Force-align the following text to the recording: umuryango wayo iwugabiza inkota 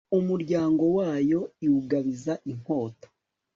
umuryango 0.19 0.83
wayo 0.97 1.39
iwugabiza 1.65 2.33
inkota 2.51 3.07